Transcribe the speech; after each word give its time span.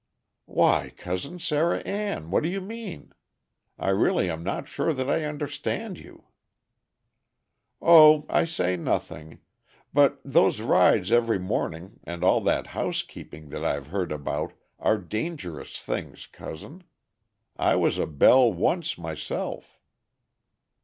"Why, 0.47 0.93
Cousin 0.97 1.37
Sarah 1.37 1.81
Ann, 1.81 2.31
what 2.31 2.41
do 2.41 2.49
you 2.49 2.59
mean? 2.59 3.13
I 3.77 3.89
really 3.89 4.31
am 4.31 4.41
not 4.43 4.67
sure 4.67 4.93
that 4.93 5.07
I 5.07 5.25
understand 5.25 5.99
you." 5.99 6.23
"Oh! 7.83 8.25
I 8.27 8.45
say 8.45 8.75
nothing; 8.77 9.41
but 9.93 10.19
those 10.25 10.59
rides 10.59 11.11
every 11.11 11.37
morning 11.37 11.99
and 12.03 12.23
all 12.23 12.41
that 12.41 12.65
housekeeping 12.73 13.49
that 13.49 13.63
I've 13.63 13.89
heard 13.93 14.11
about, 14.11 14.53
are 14.79 14.97
dangerous 14.97 15.79
things, 15.79 16.25
cousin. 16.25 16.83
I 17.55 17.75
was 17.75 17.99
a 17.99 18.07
belle 18.07 18.51
once 18.51 18.97
myself." 18.97 19.77